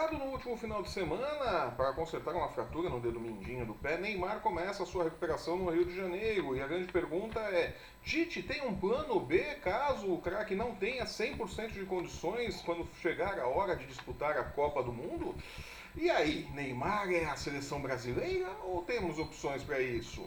Operado 0.00 0.24
no 0.24 0.32
último 0.32 0.56
final 0.56 0.82
de 0.82 0.88
semana 0.88 1.72
para 1.76 1.92
consertar 1.92 2.34
uma 2.34 2.48
fratura 2.48 2.88
no 2.88 3.00
dedo 3.00 3.20
mindinho 3.20 3.66
do 3.66 3.74
pé, 3.74 3.98
Neymar 3.98 4.40
começa 4.40 4.82
a 4.82 4.86
sua 4.86 5.04
recuperação 5.04 5.58
no 5.58 5.70
Rio 5.70 5.84
de 5.84 5.94
Janeiro. 5.94 6.56
E 6.56 6.62
a 6.62 6.66
grande 6.66 6.90
pergunta 6.90 7.38
é: 7.38 7.76
Tite 8.02 8.42
tem 8.42 8.66
um 8.66 8.74
plano 8.74 9.20
B 9.20 9.38
caso 9.56 10.10
o 10.10 10.18
craque 10.18 10.54
não 10.54 10.74
tenha 10.74 11.04
100% 11.04 11.72
de 11.72 11.84
condições 11.84 12.62
quando 12.62 12.88
chegar 13.02 13.38
a 13.38 13.46
hora 13.46 13.76
de 13.76 13.84
disputar 13.84 14.38
a 14.38 14.44
Copa 14.44 14.82
do 14.82 14.90
Mundo? 14.90 15.34
E 15.94 16.08
aí, 16.08 16.48
Neymar 16.54 17.12
é 17.12 17.26
a 17.26 17.36
seleção 17.36 17.82
brasileira 17.82 18.48
ou 18.64 18.82
temos 18.82 19.18
opções 19.18 19.62
para 19.62 19.82
isso? 19.82 20.24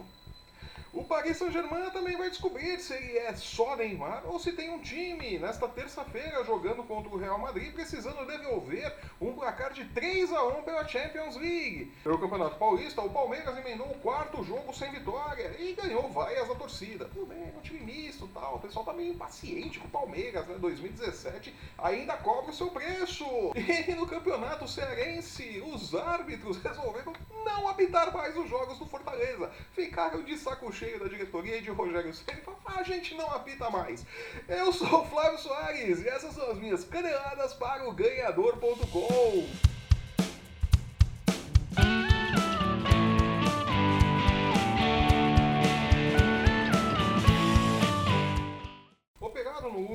O 0.93 1.03
Paris 1.03 1.37
Saint-Germain 1.37 1.89
também 1.89 2.15
vai 2.15 2.29
descobrir 2.29 2.79
se 2.79 2.93
ele 2.93 3.17
é 3.17 3.33
só 3.33 3.75
Neymar 3.75 4.21
ou 4.27 4.37
se 4.37 4.51
tem 4.51 4.69
um 4.69 4.77
time 4.77 5.39
nesta 5.39 5.67
terça-feira 5.67 6.43
jogando 6.43 6.83
contra 6.83 7.11
o 7.11 7.17
Real 7.17 7.39
Madrid 7.39 7.73
precisando 7.73 8.27
devolver 8.27 8.95
um 9.19 9.33
placar 9.33 9.73
de 9.73 9.85
3 9.85 10.31
a 10.31 10.43
1 10.43 10.61
pela 10.61 10.87
Champions 10.87 11.35
League. 11.35 11.91
Pelo 12.03 12.19
Campeonato 12.19 12.57
Paulista, 12.57 13.01
o 13.01 13.09
Palmeiras 13.09 13.57
emendou 13.57 13.87
o 13.87 13.97
quarto 14.01 14.43
jogo 14.43 14.71
sem 14.71 14.91
vitória 14.91 15.55
e 15.57 15.73
ganhou 15.73 16.11
vaias 16.11 16.47
da 16.47 16.53
torcida. 16.53 17.05
Tudo 17.05 17.25
bem, 17.25 17.41
é 17.41 17.57
um 17.57 17.61
time 17.61 17.79
misto 17.79 18.27
tal. 18.27 18.57
O 18.57 18.59
pessoal 18.59 18.85
tá 18.85 18.93
meio 18.93 19.13
impaciente 19.13 19.79
com 19.79 19.87
o 19.87 19.91
Palmeiras, 19.91 20.45
né? 20.45 20.57
2017 20.59 21.55
ainda 21.79 22.15
cobra 22.17 22.51
o 22.51 22.55
seu 22.55 22.67
preço. 22.67 23.25
E 23.85 23.95
no 23.95 24.05
Campeonato 24.05 24.67
Cearense, 24.67 25.61
os 25.65 25.95
árbitros 25.95 26.57
resolveram 26.57 27.13
não 27.43 27.67
apitar 27.67 28.13
mais 28.13 28.37
os 28.37 28.49
jogos 28.49 28.77
do 28.77 28.85
Fortaleza. 28.85 29.51
Ficaram 29.73 30.23
de 30.23 30.37
saco 30.37 30.71
cheio 30.71 30.82
cheio 30.83 30.99
da 30.99 31.07
diretoria 31.07 31.57
e 31.57 31.61
de 31.61 31.69
Rogério 31.69 32.13
Ceni 32.13 32.41
a 32.65 32.83
gente 32.83 33.15
não 33.15 33.29
apita 33.31 33.69
mais. 33.69 34.05
Eu 34.47 34.73
sou 34.73 35.03
o 35.03 35.05
Flávio 35.05 35.39
Soares 35.39 36.01
e 36.01 36.09
essas 36.09 36.33
são 36.33 36.51
as 36.51 36.57
minhas 36.57 36.83
caneladas 36.83 37.53
para 37.53 37.87
o 37.87 37.93
ganhador.com. 37.93 39.72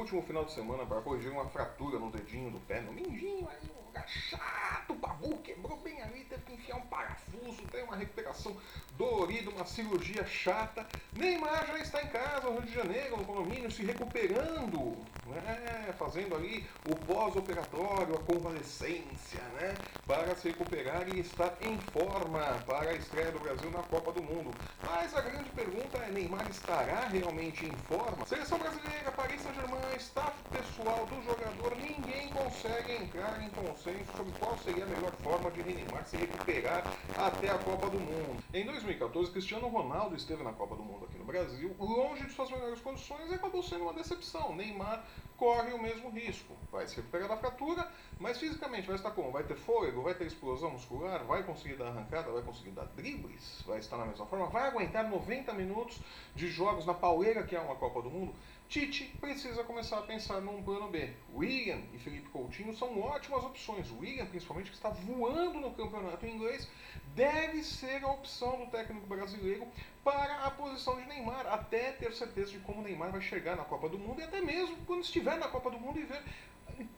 último 0.09 0.23
final 0.23 0.45
de 0.45 0.53
semana 0.53 0.87
para 0.87 1.03
corrigir 1.03 1.31
uma 1.31 1.45
fratura 1.51 1.99
no 1.99 2.11
dedinho 2.11 2.51
do 2.51 2.59
pé, 2.61 2.81
no 2.81 2.93
mindinho, 2.93 3.47
aí 3.47 3.71
um 3.71 3.87
lugar 3.87 4.09
chato, 4.09 4.95
babu 4.95 5.37
quebrou 5.39 5.77
bem 5.79 6.01
ali, 6.01 6.25
teve 6.25 6.43
que 6.43 6.55
enfiar 6.55 6.77
um 6.77 6.87
parafuso, 6.87 7.63
tem 7.71 7.83
uma 7.85 7.97
recuperação 7.97 8.57
dolorido, 8.97 9.51
uma 9.51 9.67
cirurgia 9.67 10.25
chata. 10.25 10.87
Neymar 11.13 11.67
já 11.67 11.79
está 11.79 12.03
em 12.03 12.07
casa, 12.09 12.49
no 12.49 12.61
Rio 12.61 12.63
de 12.63 12.75
Janeiro, 12.75 13.19
no 13.19 13.25
condomínio, 13.25 13.71
se 13.71 13.85
recuperando, 13.85 14.97
né? 15.27 15.95
fazendo 15.99 16.35
ali 16.35 16.67
o 16.89 16.97
pós-operatório, 16.97 18.15
a 18.15 18.21
convalescência, 18.21 19.43
né? 19.61 19.75
para 20.07 20.35
se 20.37 20.49
recuperar 20.49 21.07
e 21.15 21.21
estar 21.21 21.55
em 21.61 21.79
forma 21.79 22.41
para 22.67 22.91
a 22.91 22.95
estreia 22.95 23.31
do 23.31 23.41
Brasil 23.41 23.71
na 23.71 23.83
Copa 23.83 24.13
do 24.13 24.23
Mundo. 24.23 24.55
Mas 24.83 25.15
a 25.15 25.21
grande 25.21 25.51
pergunta 25.51 25.99
é: 25.99 26.11
Neymar 26.11 26.49
estará 26.51 27.09
realmente 27.09 27.67
em 27.67 27.77
forma? 27.89 28.25
Seleção 28.27 28.59
brasileira, 28.59 29.13
Paris 29.13 29.43
Saint-Germain, 29.43 29.98
staff 29.99 30.33
pessoal 30.51 31.07
do 31.07 31.21
jogador, 31.23 31.77
ninguém 31.77 32.29
consegue 32.29 32.93
entrar 32.93 33.43
em 33.43 33.51
consenso 33.51 34.17
sobre 34.17 34.33
qual 34.39 34.57
seria 34.59 34.85
a 34.85 34.87
melhor 34.87 35.11
forma 35.23 35.51
de 35.51 35.63
Neymar 35.63 36.07
se 36.07 36.17
recuperar 36.17 36.85
até 37.17 37.51
a 37.51 37.59
Copa 37.59 37.91
do 37.91 37.99
Mundo. 37.99 38.43
Em 38.55 38.65
2014, 38.65 39.33
Cristiano 39.33 39.67
Ronaldo 39.69 40.15
esteve 40.15 40.45
na 40.45 40.53
Copa 40.53 40.77
do 40.77 40.83
Mundo 40.83 41.05
aqui 41.05 41.19
no 41.19 41.25
Brasil, 41.25 41.75
longe 41.81 42.25
de 42.25 42.33
suas 42.33 42.51
melhores 42.51 42.81
condições 42.81 43.29
e 43.31 43.35
acabou 43.35 43.63
sendo 43.63 43.83
uma 43.83 43.93
decepção. 43.93 44.55
Neymar 44.55 45.05
corre 45.37 45.73
o 45.73 45.83
mesmo 45.83 46.11
risco. 46.11 46.55
Vai 46.71 46.87
se 46.87 46.97
recuperar 46.97 47.29
da 47.29 47.37
fratura, 47.37 47.87
mas 48.21 48.39
fisicamente 48.39 48.87
vai 48.87 48.97
estar 48.97 49.11
como? 49.11 49.33
Vai 49.33 49.43
ter 49.43 49.57
fôlego, 49.57 50.03
vai 50.03 50.15
ter 50.15 50.27
explosão 50.27 50.71
muscular, 50.71 51.25
vai 51.25 51.43
conseguir 51.43 51.75
dar 51.75 51.89
arrancada, 51.89 52.31
vai 52.31 52.43
conseguir 52.43 52.71
dar 52.71 52.87
dribles, 52.97 53.63
vai 53.67 53.79
estar 53.79 53.97
na 53.97 54.07
mesma 54.07 54.27
forma, 54.27 54.47
vai 54.47 54.69
aguentar 54.69 55.09
90 55.09 55.53
minutos 55.55 56.01
de 56.35 56.49
jogos 56.49 56.87
na 56.87 56.95
pauleira 56.95 57.43
que 57.43 57.57
é 57.57 57.61
uma 57.61 57.75
Copa 57.75 58.01
do 58.03 58.11
Mundo. 58.11 58.35
Tite 58.69 59.05
precisa 59.19 59.65
começar 59.65 59.99
a 59.99 60.03
pensar 60.03 60.43
num 60.43 60.63
plano 60.63 60.89
B. 60.89 61.11
William 61.35 61.81
e 61.95 61.99
Felipe 61.99 62.29
Coutinho 62.29 62.77
são 62.77 63.01
ótimas 63.01 63.43
opções. 63.43 63.91
William, 63.99 64.27
principalmente, 64.27 64.69
que 64.69 64.77
está 64.77 64.91
voando 64.91 65.59
no 65.59 65.71
campeonato 65.71 66.27
inglês, 66.27 66.69
deve 67.15 67.65
ser 67.65 68.05
a 68.05 68.09
opção 68.09 68.59
do 68.59 68.71
técnico 68.71 69.07
brasileiro 69.07 69.67
para 70.05 70.45
a 70.45 70.51
posição 70.51 71.01
de 71.01 71.07
Neymar, 71.07 71.47
até 71.47 71.93
ter 71.93 72.13
certeza 72.13 72.53
de 72.53 72.59
como 72.59 72.83
Neymar 72.83 73.11
vai 73.11 73.23
chegar 73.23 73.57
na 73.57 73.65
Copa 73.65 73.89
do 73.89 73.99
Mundo 73.99 74.21
e 74.21 74.25
até 74.25 74.43
mesmo 74.43 74.77
quando 74.85 75.01
estiver 75.01 75.39
na 75.39 75.49
Copa 75.49 75.71
do 75.71 75.81
Mundo 75.81 75.99
e 75.99 76.05
ver 76.05 76.23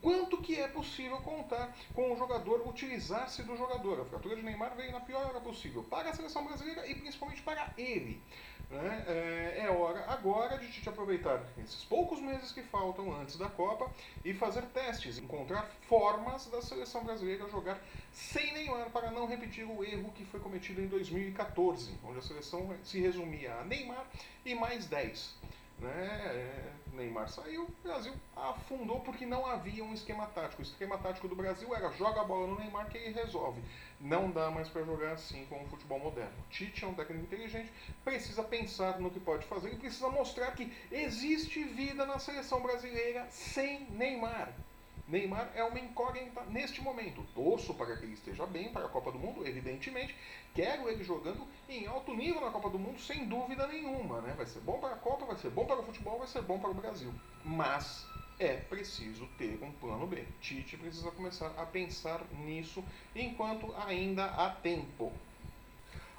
quanto 0.02 0.38
que 0.38 0.56
é 0.56 0.66
possível 0.66 1.18
contar 1.18 1.72
com 1.94 2.12
o 2.12 2.16
jogador, 2.16 2.66
utilizar-se 2.68 3.44
do 3.44 3.56
jogador. 3.56 4.00
A 4.00 4.04
fratura 4.06 4.34
de 4.34 4.42
Neymar 4.42 4.74
veio 4.74 4.90
na 4.90 5.00
pior 5.00 5.24
hora 5.24 5.40
possível 5.40 5.84
para 5.84 6.10
a 6.10 6.14
seleção 6.14 6.44
brasileira 6.44 6.84
e 6.88 6.96
principalmente 6.96 7.42
para 7.42 7.72
ele. 7.78 8.20
Né? 8.70 9.04
É, 9.08 9.64
é 9.64 9.70
hora 9.70 10.04
agora 10.06 10.56
de 10.56 10.68
te 10.68 10.88
aproveitar 10.88 11.42
esses 11.58 11.82
poucos 11.84 12.20
meses 12.20 12.52
que 12.52 12.62
faltam 12.62 13.12
antes 13.20 13.36
da 13.36 13.48
Copa 13.48 13.90
e 14.24 14.32
fazer 14.32 14.62
testes, 14.66 15.18
encontrar 15.18 15.68
formas 15.88 16.46
da 16.46 16.62
seleção 16.62 17.02
brasileira 17.02 17.48
jogar 17.48 17.82
sem 18.12 18.54
Neymar 18.54 18.90
para 18.90 19.10
não 19.10 19.26
repetir 19.26 19.64
o 19.64 19.82
erro 19.84 20.12
que 20.12 20.24
foi 20.24 20.38
cometido 20.38 20.80
em 20.80 20.86
2014, 20.86 21.98
onde 22.04 22.20
a 22.20 22.22
seleção 22.22 22.72
se 22.84 23.00
resumia 23.00 23.54
a 23.54 23.64
Neymar 23.64 24.06
e 24.44 24.54
mais 24.54 24.86
10. 24.86 25.34
Né? 25.80 25.90
É, 25.90 26.70
Neymar 26.92 27.28
saiu, 27.28 27.64
o 27.64 27.82
Brasil 27.82 28.12
afundou 28.36 29.00
porque 29.00 29.24
não 29.24 29.46
havia 29.46 29.82
um 29.82 29.94
esquema 29.94 30.26
tático. 30.26 30.60
O 30.60 30.64
esquema 30.64 30.98
tático 30.98 31.26
do 31.26 31.34
Brasil 31.34 31.74
era 31.74 31.90
joga 31.92 32.20
a 32.20 32.24
bola 32.24 32.46
no 32.46 32.58
Neymar 32.58 32.88
que 32.88 32.98
ele 32.98 33.14
resolve. 33.14 33.62
Não 34.00 34.30
dá 34.30 34.50
mais 34.50 34.68
para 34.68 34.82
jogar 34.84 35.12
assim 35.12 35.46
com 35.46 35.62
o 35.62 35.68
futebol 35.68 35.98
moderno. 35.98 36.32
Tite 36.50 36.84
é 36.84 36.88
um 36.88 36.94
técnico 36.94 37.24
inteligente, 37.24 37.72
precisa 38.04 38.42
pensar 38.42 39.00
no 39.00 39.10
que 39.10 39.20
pode 39.20 39.46
fazer 39.46 39.72
e 39.72 39.76
precisa 39.76 40.08
mostrar 40.08 40.50
que 40.52 40.72
existe 40.92 41.64
vida 41.64 42.04
na 42.04 42.18
seleção 42.18 42.60
brasileira 42.60 43.26
sem 43.30 43.86
Neymar. 43.90 44.52
Neymar 45.10 45.50
é 45.56 45.64
uma 45.64 45.78
incógnita 45.78 46.42
neste 46.44 46.80
momento. 46.80 47.26
Torço 47.34 47.74
para 47.74 47.96
que 47.96 48.04
ele 48.04 48.14
esteja 48.14 48.46
bem 48.46 48.72
para 48.72 48.86
a 48.86 48.88
Copa 48.88 49.10
do 49.10 49.18
Mundo, 49.18 49.46
evidentemente. 49.46 50.14
Quero 50.54 50.88
ele 50.88 51.02
jogando 51.02 51.46
em 51.68 51.86
alto 51.86 52.14
nível 52.14 52.40
na 52.40 52.50
Copa 52.50 52.70
do 52.70 52.78
Mundo, 52.78 53.00
sem 53.00 53.26
dúvida 53.26 53.66
nenhuma. 53.66 54.20
Né? 54.20 54.32
Vai 54.36 54.46
ser 54.46 54.60
bom 54.60 54.78
para 54.78 54.94
a 54.94 54.98
Copa, 54.98 55.26
vai 55.26 55.36
ser 55.36 55.50
bom 55.50 55.64
para 55.64 55.80
o 55.80 55.82
futebol, 55.82 56.18
vai 56.18 56.28
ser 56.28 56.42
bom 56.42 56.58
para 56.60 56.70
o 56.70 56.74
Brasil. 56.74 57.12
Mas 57.44 58.06
é 58.38 58.54
preciso 58.54 59.26
ter 59.36 59.58
um 59.62 59.72
plano 59.72 60.06
B. 60.06 60.24
Tite 60.40 60.76
precisa 60.76 61.10
começar 61.10 61.52
a 61.56 61.66
pensar 61.66 62.22
nisso 62.44 62.82
enquanto 63.14 63.74
ainda 63.86 64.26
há 64.26 64.50
tempo. 64.50 65.12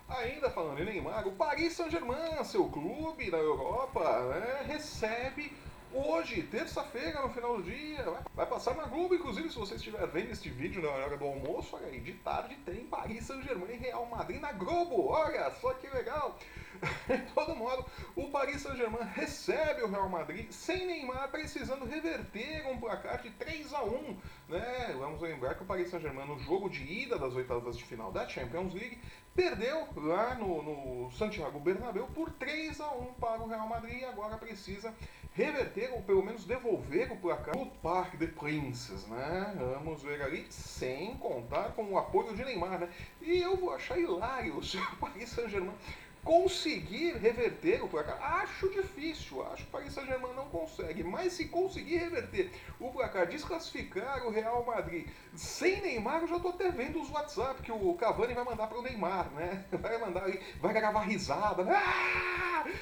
Ainda 0.07 0.49
falando 0.49 0.81
em 0.81 0.85
Neymar, 0.85 1.25
o 1.25 1.31
Paris 1.31 1.73
Saint-Germain, 1.73 2.43
seu 2.43 2.67
clube 2.67 3.31
da 3.31 3.37
Europa, 3.37 4.01
né, 4.23 4.65
recebe 4.67 5.53
hoje, 5.93 6.43
terça-feira, 6.43 7.21
no 7.21 7.29
final 7.29 7.57
do 7.57 7.63
dia. 7.63 8.03
Vai 8.33 8.45
passar 8.45 8.75
na 8.75 8.85
Globo, 8.85 9.15
inclusive, 9.15 9.49
se 9.49 9.57
você 9.57 9.75
estiver 9.75 10.05
vendo 10.07 10.31
este 10.31 10.49
vídeo 10.49 10.81
na 10.81 10.89
hora 10.89 11.17
do 11.17 11.25
almoço, 11.25 11.75
olha 11.75 11.87
aí, 11.87 11.99
de 11.99 12.13
tarde 12.13 12.55
tem 12.65 12.85
Paris 12.85 13.25
Saint-Germain 13.25 13.73
e 13.73 13.77
Real 13.77 14.05
Madrid 14.05 14.39
na 14.39 14.51
Globo. 14.51 15.07
Olha 15.07 15.51
só 15.61 15.73
que 15.73 15.87
legal! 15.89 16.37
De 17.07 17.17
todo 17.33 17.55
modo, 17.55 17.85
o 18.15 18.29
Paris 18.29 18.61
Saint-Germain 18.61 19.03
recebe 19.13 19.83
o 19.83 19.87
Real 19.87 20.09
Madrid 20.09 20.49
sem 20.51 20.87
Neymar, 20.87 21.29
precisando 21.29 21.85
reverter 21.85 22.65
um 22.67 22.79
placar 22.79 23.21
de 23.21 23.29
3 23.29 23.71
a 23.73 23.83
1 23.83 24.17
né? 24.51 24.95
Vamos 24.97 25.21
lembrar 25.21 25.55
que 25.55 25.63
o 25.63 25.65
Paris 25.65 25.89
Saint-Germain, 25.89 26.27
no 26.27 26.37
jogo 26.39 26.69
de 26.69 26.83
ida 26.83 27.17
das 27.17 27.33
oitavas 27.35 27.77
de 27.77 27.83
final 27.83 28.11
da 28.11 28.27
Champions 28.27 28.73
League, 28.73 28.99
perdeu 29.33 29.87
lá 29.95 30.35
no, 30.35 30.61
no 30.61 31.11
Santiago 31.11 31.59
Bernabéu 31.59 32.07
por 32.07 32.31
3 32.31 32.81
a 32.81 32.91
1 32.91 33.13
para 33.13 33.41
o 33.41 33.47
Real 33.47 33.67
Madrid 33.67 34.01
e 34.01 34.05
agora 34.05 34.37
precisa 34.37 34.93
reverter 35.33 35.91
ou 35.93 36.01
pelo 36.01 36.23
menos 36.23 36.45
devolver 36.45 37.11
o 37.11 37.17
placar 37.17 37.57
no 37.57 37.65
Parque 37.65 38.17
de 38.17 38.27
Princes, 38.27 39.07
né? 39.07 39.55
Vamos 39.57 40.03
ver 40.03 40.21
ali, 40.21 40.45
sem 40.51 41.15
contar 41.17 41.71
com 41.73 41.83
o 41.85 41.97
apoio 41.97 42.35
de 42.35 42.43
Neymar, 42.43 42.79
né? 42.79 42.89
E 43.21 43.37
eu 43.41 43.55
vou 43.55 43.73
achar 43.73 43.97
hilário 43.97 44.61
se 44.61 44.77
o 44.77 44.95
Paris 44.97 45.29
Saint-Germain 45.29 45.75
conseguir 46.23 47.17
reverter 47.17 47.83
o 47.83 47.87
placar. 47.87 48.21
Acho 48.41 48.69
difícil, 48.69 49.45
acho 49.47 49.63
que 49.63 49.69
o 49.69 49.71
Paris 49.71 49.93
Saint-Germain 49.93 50.33
não 50.33 50.45
consegue, 50.45 51.03
mas 51.03 51.33
se 51.33 51.45
conseguir 51.47 51.97
reverter 51.97 52.51
o 52.79 52.91
placar, 52.91 53.27
desclassificar 53.27 54.25
o 54.25 54.31
Real 54.31 54.63
Madrid 54.65 55.07
sem 55.35 55.81
Neymar, 55.81 56.21
eu 56.21 56.27
já 56.27 56.35
estou 56.37 56.51
até 56.51 56.69
vendo 56.69 57.01
os 57.01 57.09
WhatsApp 57.09 57.61
que 57.61 57.71
o 57.71 57.93
Cavani 57.95 58.33
vai 58.33 58.43
mandar 58.43 58.67
para 58.67 58.77
o 58.77 58.81
Neymar, 58.81 59.31
né? 59.31 59.65
Vai 59.81 59.97
mandar 59.97 60.21
vai 60.61 60.73
gravar 60.73 61.01
risada, 61.01 61.63
né? 61.63 61.81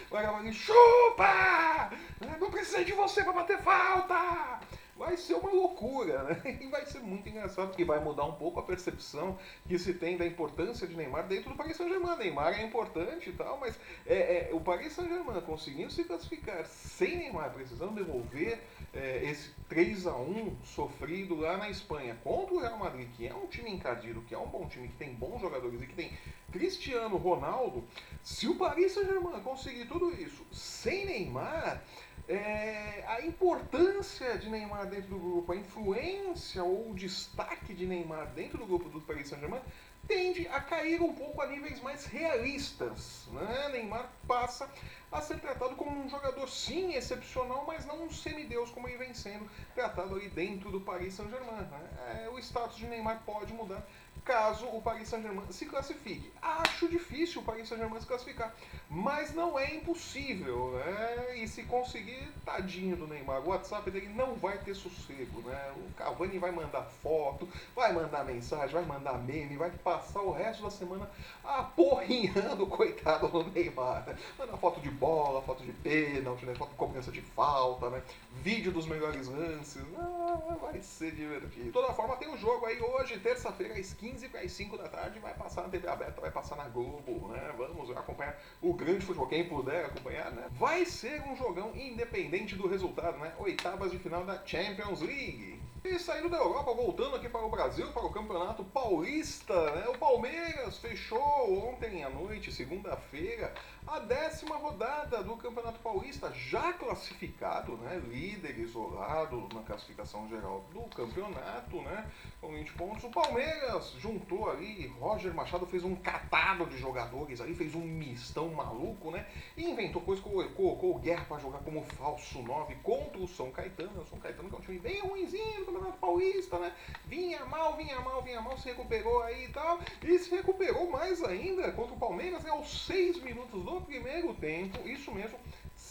vai 0.09 0.21
gravar 0.23 0.39
ali, 0.39 0.53
chupa! 0.53 1.91
Não 2.39 2.51
precisei 2.51 2.83
de 2.83 2.91
você 2.91 3.23
para 3.23 3.33
bater 3.33 3.61
falta! 3.61 4.59
Vai 4.99 5.15
ser 5.15 5.35
uma 5.35 5.49
loucura, 5.49 6.23
né? 6.23 6.41
E 6.59 6.67
vai 6.67 6.85
ser 6.85 6.99
muito 6.99 7.27
engraçado, 7.29 7.69
porque 7.69 7.85
vai 7.85 8.03
mudar 8.03 8.25
um 8.25 8.33
pouco 8.33 8.59
a 8.59 8.63
percepção 8.63 9.39
que 9.65 9.79
se 9.79 9.93
tem 9.93 10.17
da 10.17 10.25
importância 10.25 10.85
de 10.85 10.93
Neymar 10.93 11.25
dentro 11.25 11.51
do 11.51 11.55
Paris 11.55 11.77
Saint-Germain. 11.77 12.17
Neymar 12.17 12.59
é 12.59 12.65
importante 12.65 13.29
e 13.29 13.33
tal, 13.33 13.57
mas 13.57 13.79
é, 14.05 14.49
é, 14.49 14.53
o 14.53 14.59
Paris 14.59 14.91
Saint-Germain 14.91 15.39
conseguindo 15.41 15.89
se 15.89 16.03
classificar 16.03 16.65
sem 16.65 17.17
Neymar, 17.17 17.53
precisando 17.53 17.95
devolver 17.95 18.59
é, 18.93 19.23
esse 19.23 19.51
3 19.69 20.05
a 20.05 20.17
1 20.17 20.57
sofrido 20.65 21.35
lá 21.35 21.55
na 21.55 21.69
Espanha 21.69 22.17
contra 22.21 22.53
o 22.53 22.59
Real 22.59 22.77
Madrid, 22.77 23.07
que 23.15 23.25
é 23.25 23.33
um 23.33 23.47
time 23.47 23.71
encardido, 23.71 24.21
que 24.23 24.35
é 24.35 24.37
um 24.37 24.47
bom 24.47 24.67
time, 24.67 24.89
que 24.89 24.97
tem 24.97 25.13
bons 25.13 25.39
jogadores 25.39 25.81
e 25.81 25.87
que 25.87 25.95
tem 25.95 26.11
Cristiano 26.51 27.15
Ronaldo, 27.15 27.85
se 28.21 28.47
o 28.47 28.55
Paris 28.55 28.91
Saint-Germain 28.91 29.39
conseguir 29.41 29.85
tudo 29.85 30.11
isso 30.21 30.45
sem 30.51 31.05
Neymar, 31.05 31.81
é, 32.29 33.03
a 33.07 33.25
importância 33.25 34.37
de 34.37 34.49
Neymar 34.49 34.85
dentro 34.85 35.09
do 35.09 35.19
grupo, 35.19 35.51
a 35.51 35.55
influência 35.55 36.63
ou 36.63 36.91
o 36.91 36.93
destaque 36.93 37.73
de 37.73 37.87
Neymar 37.87 38.27
dentro 38.27 38.59
do 38.59 38.67
grupo 38.67 38.87
do 38.87 39.01
Paris 39.01 39.29
Saint-Germain 39.29 39.61
tende 40.07 40.47
a 40.47 40.61
cair 40.61 41.01
um 41.01 41.11
pouco 41.11 41.41
a 41.41 41.47
níveis 41.47 41.81
mais 41.81 42.05
realistas. 42.05 43.27
Né? 43.31 43.69
Neymar 43.71 44.09
passa 44.27 44.69
a 45.11 45.21
ser 45.21 45.39
tratado 45.39 45.75
como 45.75 45.99
um 45.99 46.07
jogador, 46.07 46.47
sim, 46.47 46.93
excepcional, 46.93 47.63
mas 47.65 47.85
não 47.87 48.03
um 48.03 48.11
semideus 48.11 48.69
como 48.69 48.87
ele 48.87 48.97
vem 48.97 49.13
sendo 49.13 49.49
tratado 49.73 50.13
ali 50.13 50.29
dentro 50.29 50.71
do 50.71 50.81
Paris 50.81 51.15
Saint-Germain. 51.15 51.61
Né? 51.61 52.25
É, 52.25 52.29
o 52.29 52.37
status 52.37 52.77
de 52.77 52.85
Neymar 52.85 53.23
pode 53.25 53.51
mudar 53.53 53.83
caso 54.25 54.65
o 54.67 54.81
Paris 54.81 55.07
Saint-Germain 55.07 55.45
se 55.49 55.65
classifique. 55.65 56.31
Acho 56.41 56.87
difícil 56.87 57.41
o 57.41 57.45
Paris 57.45 57.67
Saint-Germain 57.67 57.99
se 57.99 58.07
classificar, 58.07 58.53
mas 58.89 59.33
não 59.33 59.57
é 59.57 59.75
impossível, 59.75 60.71
né? 60.71 61.37
E 61.37 61.47
se 61.47 61.63
conseguir, 61.63 62.27
tadinho 62.45 62.95
do 62.95 63.07
Neymar, 63.07 63.41
o 63.41 63.49
WhatsApp 63.49 63.89
dele 63.89 64.09
não 64.09 64.35
vai 64.35 64.57
ter 64.57 64.73
sossego, 64.73 65.41
né? 65.41 65.73
O 65.77 65.93
Cavani 65.93 66.37
vai 66.37 66.51
mandar 66.51 66.83
foto, 66.83 67.47
vai 67.75 67.93
mandar 67.93 68.23
mensagem, 68.25 68.73
vai 68.73 68.85
mandar 68.85 69.17
meme, 69.19 69.57
vai 69.57 69.71
passar 69.71 70.21
o 70.21 70.31
resto 70.31 70.63
da 70.63 70.69
semana 70.69 71.09
aporrinhando 71.43 72.63
o 72.63 72.67
coitado 72.67 73.27
do 73.27 73.43
Neymar, 73.51 74.05
né? 74.05 74.17
Manda 74.37 74.57
foto 74.57 74.79
de 74.81 74.89
bola, 74.89 75.41
foto 75.41 75.63
de 75.63 75.71
pênalti, 75.71 76.45
né? 76.45 76.55
foto 76.55 76.71
de 76.71 76.75
cobrança 76.75 77.11
de 77.11 77.21
falta, 77.21 77.89
né? 77.89 78.01
Vídeo 78.41 78.71
dos 78.71 78.85
melhores 78.85 79.27
lances, 79.27 79.83
ah, 79.97 80.55
vai 80.61 80.81
ser 80.81 81.11
divertido. 81.11 81.65
De 81.65 81.71
toda 81.71 81.93
forma, 81.93 82.15
tem 82.17 82.27
o 82.27 82.33
um 82.33 82.37
jogo 82.37 82.65
aí 82.65 82.81
hoje, 82.81 83.19
terça-feira, 83.19 83.73
às 83.79 83.93
15 83.93 84.08
15 84.11 84.29
para 84.29 84.41
as 84.41 84.51
5 84.51 84.77
da 84.77 84.87
tarde 84.87 85.19
vai 85.19 85.33
passar 85.33 85.63
na 85.63 85.69
TV 85.69 85.87
aberta, 85.87 86.19
vai 86.19 86.31
passar 86.31 86.55
na 86.55 86.67
Globo, 86.67 87.27
né? 87.27 87.53
Vamos 87.57 87.89
acompanhar 87.91 88.37
o 88.61 88.73
grande 88.73 89.05
futebol, 89.05 89.27
quem 89.27 89.47
puder 89.47 89.85
acompanhar, 89.85 90.31
né? 90.31 90.47
Vai 90.51 90.85
ser 90.85 91.21
um 91.27 91.35
jogão 91.35 91.71
independente 91.75 92.55
do 92.55 92.67
resultado, 92.67 93.17
né? 93.19 93.33
Oitavas 93.37 93.91
de 93.91 93.99
final 93.99 94.25
da 94.25 94.43
Champions 94.45 95.01
League. 95.01 95.61
E 95.81 95.97
saindo 95.97 96.27
da 96.27 96.35
Europa, 96.35 96.73
voltando 96.73 97.15
aqui 97.15 97.29
para 97.29 97.45
o 97.45 97.49
Brasil, 97.49 97.87
para 97.93 98.05
o 98.05 98.11
Campeonato 98.11 98.65
Paulista, 98.65 99.71
né? 99.71 99.87
o 99.87 99.97
Palmeiras 99.97 100.77
fechou 100.77 101.69
ontem 101.69 102.03
à 102.03 102.09
noite, 102.09 102.51
segunda-feira, 102.51 103.53
a 103.87 103.99
décima 103.99 104.57
rodada 104.57 105.23
do 105.23 105.37
Campeonato 105.37 105.79
Paulista, 105.79 106.33
já 106.33 106.73
classificado, 106.73 107.77
né? 107.77 107.97
líder 108.09 108.59
isolado 108.59 109.47
na 109.53 109.61
classificação 109.61 110.27
geral 110.27 110.65
do 110.73 110.81
campeonato, 110.93 111.81
né? 111.81 112.11
com 112.41 112.49
20 112.49 112.73
pontos. 112.73 113.03
O 113.05 113.09
Palmeiras 113.09 113.93
juntou 113.99 114.49
ali, 114.49 114.87
Roger 114.99 115.33
Machado 115.33 115.65
fez 115.65 115.85
um 115.85 115.95
catado 115.95 116.65
de 116.65 116.77
jogadores 116.77 117.39
ali, 117.39 117.55
fez 117.55 117.73
um 117.73 117.81
mistão 117.81 118.49
maluco, 118.49 119.11
né? 119.11 119.25
E 119.55 119.63
inventou 119.63 120.01
coisa, 120.01 120.21
colocou 120.21 120.95
o 120.95 120.99
Guerra 120.99 121.25
para 121.25 121.39
jogar 121.39 121.59
como 121.59 121.81
falso 121.83 122.41
9 122.41 122.75
contra 122.83 123.17
o 123.17 123.27
São 123.27 123.49
Caetano. 123.49 124.01
O 124.01 124.05
São 124.05 124.19
Caetano 124.19 124.49
que 124.49 124.55
é 124.55 124.57
um 124.57 124.61
time 124.61 124.79
bem 124.79 124.99
ruimzinho 124.99 125.68
Campeonato 125.69 125.99
Paulista, 125.99 126.57
né? 126.57 126.71
Vinha 127.05 127.45
mal, 127.45 127.77
vinha 127.77 127.99
mal, 128.01 128.21
vinha 128.21 128.41
mal, 128.41 128.57
se 128.57 128.69
recuperou 128.69 129.21
aí 129.23 129.45
e 129.45 129.49
tal. 129.49 129.79
E 130.03 130.17
se 130.17 130.29
recuperou 130.31 130.89
mais 130.89 131.23
ainda 131.23 131.71
contra 131.71 131.93
o 131.93 131.99
Palmeiras, 131.99 132.43
né? 132.43 132.49
Aos 132.49 132.85
6 132.85 133.21
minutos 133.21 133.63
do 133.63 133.81
primeiro 133.81 134.33
tempo, 134.33 134.87
isso 134.87 135.11
mesmo, 135.11 135.37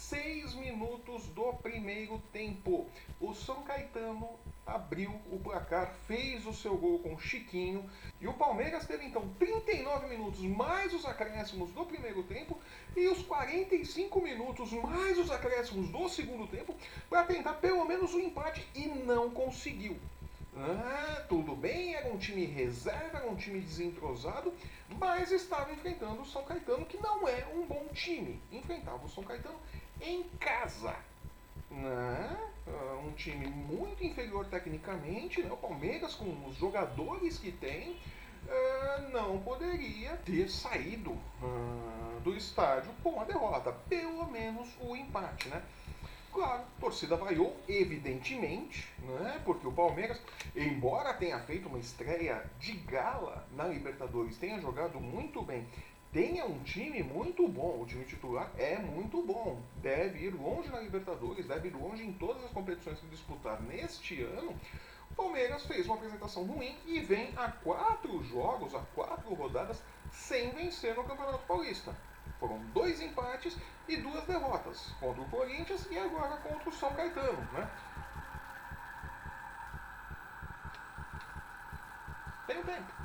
seis 0.09 0.55
minutos 0.55 1.27
do 1.29 1.53
primeiro 1.55 2.19
tempo. 2.33 2.87
O 3.21 3.35
São 3.35 3.63
Caetano 3.63 4.31
abriu 4.67 5.11
o 5.31 5.39
placar, 5.39 5.93
fez 6.07 6.47
o 6.47 6.53
seu 6.55 6.77
gol 6.77 6.99
com 7.01 7.19
Chiquinho 7.19 7.89
e 8.19 8.27
o 8.27 8.33
Palmeiras 8.33 8.87
teve 8.87 9.05
então 9.05 9.29
39 9.39 10.07
minutos 10.09 10.41
mais 10.41 10.95
os 10.95 11.05
acréscimos 11.05 11.71
do 11.73 11.85
primeiro 11.85 12.23
tempo 12.23 12.59
e 12.97 13.07
os 13.07 13.23
45 13.23 14.21
minutos 14.23 14.73
mais 14.73 15.19
os 15.19 15.31
acréscimos 15.31 15.91
do 15.91 16.09
segundo 16.09 16.47
tempo 16.47 16.75
para 17.11 17.25
tentar 17.25 17.55
pelo 17.55 17.85
menos 17.85 18.15
o 18.15 18.17
um 18.17 18.21
empate 18.21 18.67
e 18.75 18.87
não 18.87 19.31
conseguiu. 19.31 19.97
Ah, 20.57 21.25
tudo 21.29 21.55
bem, 21.55 21.88
um 22.19 22.21
time 22.21 22.45
reserva, 22.47 23.19
era 23.19 23.31
um 23.31 23.37
time 23.37 23.61
desentrosado, 23.61 24.53
mas 24.99 25.31
estava 25.31 25.73
enfrentando 25.73 26.21
o 26.23 26.27
São 26.27 26.43
Caetano, 26.43 26.85
que 26.85 27.01
não 27.01 27.29
é 27.29 27.47
um 27.55 27.65
bom 27.65 27.87
time. 27.95 28.43
Enfrentava 28.51 29.07
o 29.07 29.09
São 29.09 29.23
Caetano 29.23 29.59
em 30.01 30.25
casa. 30.41 30.97
Né? 31.71 32.51
Uh, 32.67 33.07
um 33.07 33.13
time 33.13 33.47
muito 33.47 34.05
inferior 34.05 34.47
tecnicamente, 34.47 35.43
né? 35.43 35.53
o 35.53 35.57
Palmeiras 35.57 36.15
com 36.15 36.49
os 36.49 36.57
jogadores 36.57 37.39
que 37.39 37.53
tem, 37.53 37.93
uh, 37.93 39.13
não 39.13 39.39
poderia 39.39 40.17
ter 40.25 40.51
saído 40.51 41.13
uh, 41.13 42.21
do 42.25 42.37
estádio 42.37 42.91
com 43.01 43.21
a 43.21 43.25
derrota, 43.25 43.73
pelo 43.89 44.27
menos 44.29 44.69
o 44.81 44.97
empate. 44.97 45.49
Né? 45.49 45.63
Claro, 46.33 46.63
a 46.63 46.81
torcida 46.81 47.17
vaiou, 47.17 47.57
evidentemente, 47.69 48.89
né? 49.01 49.41
porque 49.45 49.67
o 49.67 49.73
Palmeiras, 49.73 50.21
embora 50.55 51.15
tenha 51.15 51.39
feito 51.41 51.69
uma 51.69 51.79
estreia 51.79 52.45
de 52.59 52.73
gala 52.73 53.47
na 53.53 53.67
Libertadores, 53.67 54.37
tenha 54.39 54.61
jogado 54.61 55.01
muito 55.01 55.43
bem 55.43 55.67
tenha 56.13 56.47
um 56.47 56.59
time 56.63 57.03
muito 57.03 57.47
bom. 57.49 57.83
O 57.83 57.87
time 57.87 58.05
titular 58.05 58.51
é 58.57 58.79
muito 58.79 59.23
bom. 59.23 59.61
Deve 59.77 60.27
ir 60.27 60.35
longe 60.35 60.69
na 60.71 60.81
Libertadores, 60.81 61.47
deve 61.47 61.69
ir 61.69 61.75
longe 61.75 62.05
em 62.05 62.13
todas 62.13 62.45
as 62.45 62.51
competições 62.51 62.99
que 62.99 63.07
disputar 63.07 63.61
neste 63.63 64.23
ano. 64.23 64.55
O 65.11 65.15
Palmeiras 65.15 65.65
fez 65.67 65.87
uma 65.87 65.97
apresentação 65.97 66.45
ruim 66.45 66.77
e 66.87 67.01
vem 67.01 67.33
a 67.37 67.51
quatro 67.51 68.23
jogos, 68.25 68.75
a 68.75 68.81
quatro 68.95 69.35
rodadas, 69.35 69.83
sem 70.13 70.51
vencer 70.51 70.95
no 70.95 71.05
Campeonato 71.05 71.45
Paulista. 71.47 71.95
Foram 72.39 72.59
dois 72.73 73.01
empates 73.01 73.57
e 73.89 73.97
duas 73.97 74.25
derrotas 74.25 74.93
contra 75.01 75.23
o 75.23 75.29
Corinthians 75.29 75.87
e 75.91 75.99
agora 75.99 76.37
contra 76.39 76.69
o 76.69 76.73
São 76.73 76.93
Caetano. 76.95 77.41
Né? 77.53 77.71
Tem 82.47 82.63
tempo. 82.63 82.99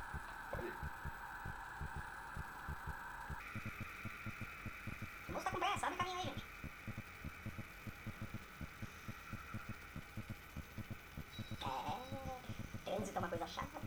trânsito 13.04 13.16
é 13.16 13.18
uma 13.18 13.28
coisa 13.28 13.46
chata. 13.46 13.84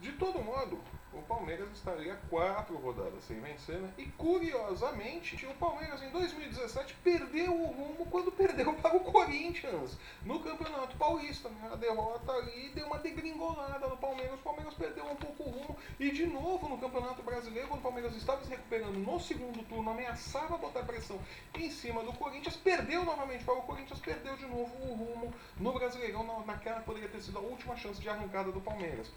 De 0.00 0.07
todo 0.18 0.42
modo, 0.42 0.78
o 1.12 1.22
Palmeiras 1.22 1.70
estaria 1.72 2.16
quatro 2.28 2.76
rodadas 2.76 3.24
sem 3.24 3.40
vencer, 3.40 3.78
né? 3.78 3.92
E 3.96 4.06
curiosamente, 4.06 5.46
o 5.46 5.54
Palmeiras 5.54 6.02
em 6.02 6.10
2017 6.10 6.94
perdeu 7.02 7.52
o 7.52 7.66
rumo 7.66 8.06
quando 8.06 8.30
perdeu 8.30 8.72
para 8.74 8.96
o 8.96 9.00
Corinthians 9.00 9.96
no 10.24 10.40
Campeonato 10.40 10.96
Paulista. 10.96 11.48
Né? 11.48 11.70
A 11.72 11.76
derrota 11.76 12.32
ali 12.32 12.70
deu 12.70 12.86
uma 12.86 12.98
degringolada 12.98 13.88
no 13.88 13.96
Palmeiras, 13.96 14.34
o 14.34 14.42
Palmeiras 14.42 14.74
perdeu 14.74 15.06
um 15.06 15.16
pouco 15.16 15.44
o 15.44 15.50
rumo. 15.50 15.76
E 15.98 16.10
de 16.10 16.26
novo 16.26 16.68
no 16.68 16.78
Campeonato 16.78 17.22
Brasileiro, 17.22 17.68
quando 17.68 17.80
o 17.80 17.82
Palmeiras 17.82 18.14
estava 18.14 18.44
se 18.44 18.50
recuperando 18.50 18.98
no 18.98 19.18
segundo 19.18 19.64
turno, 19.64 19.90
ameaçava 19.90 20.58
botar 20.58 20.82
pressão 20.82 21.18
em 21.54 21.70
cima 21.70 22.02
do 22.02 22.12
Corinthians, 22.12 22.56
perdeu 22.56 23.04
novamente 23.04 23.44
para 23.44 23.54
o 23.54 23.62
Corinthians, 23.62 23.98
perdeu 24.00 24.36
de 24.36 24.46
novo 24.46 24.72
o 24.82 24.94
rumo 24.94 25.34
no 25.56 25.72
Brasileirão, 25.72 26.44
naquela 26.44 26.80
que 26.80 26.86
poderia 26.86 27.08
ter 27.08 27.22
sido 27.22 27.38
a 27.38 27.40
última 27.40 27.76
chance 27.76 28.00
de 28.00 28.08
arrancada 28.08 28.52
do 28.52 28.60
Palmeiras. 28.60 29.10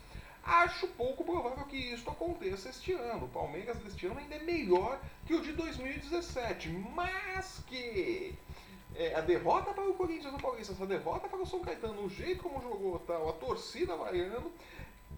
Acho 0.43 0.87
pouco 0.87 1.23
provável 1.23 1.63
que 1.65 1.77
isso 1.77 2.09
aconteça 2.09 2.69
este 2.69 2.93
ano. 2.93 3.25
O 3.25 3.29
Palmeiras 3.29 3.77
deste 3.77 4.07
ano 4.07 4.19
ainda 4.19 4.35
é 4.35 4.43
melhor 4.43 4.99
que 5.25 5.33
o 5.33 5.41
de 5.41 5.53
2017, 5.53 6.69
mas 6.69 7.63
que 7.67 8.35
é, 8.95 9.15
a 9.15 9.21
derrota 9.21 9.71
para 9.71 9.87
o 9.87 9.93
Corinthians 9.93 10.33
no 10.33 10.41
Paulista, 10.41 10.73
essa 10.73 10.85
derrota 10.85 11.27
para 11.29 11.41
o 11.41 11.45
São 11.45 11.61
Caetano, 11.61 12.05
o 12.05 12.09
jeito 12.09 12.43
como 12.43 12.61
jogou 12.61 12.99
tal, 12.99 13.29
a 13.29 13.33
torcida 13.33 13.95
vaiando, 13.95 14.51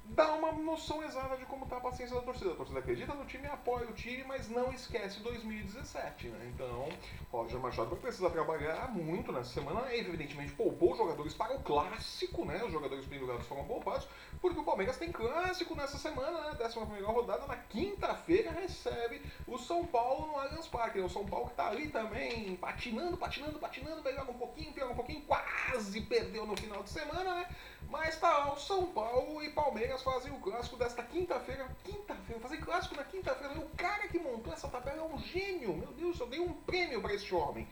dá 0.06 0.34
uma 0.34 0.52
noção 0.52 1.04
exata 1.04 1.38
de 1.38 1.46
como 1.46 1.64
está 1.64 1.78
a 1.78 1.82
paciência 1.82 2.16
da 2.16 2.22
torcida. 2.22 2.52
A 2.52 2.56
torcida 2.56 2.80
acredita 2.80 3.14
no 3.14 3.26
time, 3.26 3.48
apoia 3.48 3.88
o 3.88 3.94
time, 3.94 4.24
mas 4.26 4.50
não 4.50 4.72
esquece 4.72 5.22
2017, 5.22 6.28
né? 6.28 6.52
Então, 6.54 6.90
Roger 7.32 7.60
Machado 7.60 7.90
vai 7.90 8.00
precisar 8.00 8.30
trabalhar 8.30 8.92
muito 8.92 9.32
nessa 9.32 9.54
semana. 9.54 9.94
Evidentemente, 9.96 10.54
poupou 10.54 10.92
os 10.92 10.98
jogadores 10.98 11.34
para 11.34 11.56
o 11.56 11.64
clássico, 11.64 12.46
né? 12.46 12.64
Os 12.64 12.72
jogadores 12.72 13.06
pendurados 13.06 13.48
foram 13.48 13.64
poupados, 13.64 14.08
porque 14.42 14.60
o 14.60 14.64
Palmeiras 14.64 14.98
tem 14.98 15.12
clássico 15.12 15.76
nessa 15.76 15.98
semana, 15.98 16.42
né? 16.42 16.56
Décima 16.58 16.86
primeira 16.86 17.08
rodada, 17.08 17.48
na 17.48 17.56
quinta-feira 17.56 18.52
recebe 18.52 19.22
o 19.48 19.58
São 19.58 19.86
Paulo 19.86 20.28
no 20.28 20.40
Allianz 20.40 20.68
Parque. 20.68 21.00
O 21.00 21.10
São 21.10 21.26
Paulo 21.26 21.46
que 21.46 21.54
está 21.54 21.68
ali 21.68 21.88
também 21.88 22.56
patinando, 22.58 23.18
patinando, 23.18 23.58
patinando, 23.58 24.04
melhora 24.04 24.30
um 24.30 24.38
pouquinho, 24.38 24.74
piora 24.74 24.92
um 24.92 24.96
pouquinho, 24.96 25.22
quase 25.22 26.02
perdeu 26.02 26.46
no 26.46 26.56
final 26.58 26.84
de 26.84 26.90
semana, 26.90 27.36
né? 27.36 27.48
Mas 27.94 28.16
tá 28.16 28.52
o 28.52 28.60
São 28.60 28.88
Paulo 28.88 29.44
e 29.44 29.52
Palmeiras 29.52 30.02
fazem 30.02 30.34
o 30.34 30.40
clássico 30.40 30.76
desta 30.76 31.04
quinta-feira. 31.04 31.70
Quinta-feira, 31.84 32.42
fazer 32.42 32.58
clássico 32.58 32.96
na 32.96 33.04
quinta-feira. 33.04 33.54
O 33.60 33.70
cara 33.78 34.08
que 34.08 34.18
montou 34.18 34.52
essa 34.52 34.68
tabela 34.68 34.98
é 34.98 35.04
um 35.04 35.20
gênio. 35.20 35.78
Meu 35.78 35.90
Deus, 35.90 36.20
eu 36.20 36.26
dei 36.26 36.40
um 36.40 36.54
prêmio 36.54 37.00
para 37.04 37.14
este 37.14 37.36
homem. 37.36 37.68